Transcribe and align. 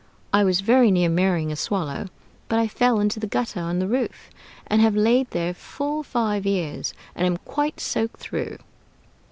I 0.33 0.43
was 0.43 0.61
very 0.61 0.89
near 0.89 1.09
marrying 1.09 1.51
a 1.51 1.55
swallow, 1.55 2.07
but 2.49 2.57
I 2.57 2.67
fell 2.67 2.99
into 2.99 3.19
the 3.19 3.27
gutter 3.27 3.59
on 3.59 3.77
the 3.77 3.85
roof, 3.87 4.31
and 4.65 4.81
have 4.81 4.95
laid 4.95 5.29
there 5.29 5.53
full 5.53 6.01
five 6.01 6.43
years, 6.43 6.95
and 7.13 7.27
am 7.27 7.37
quite 7.37 7.79
soaked 7.79 8.17
through. 8.19 8.57